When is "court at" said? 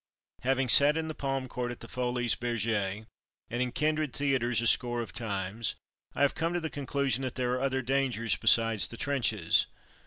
1.47-1.81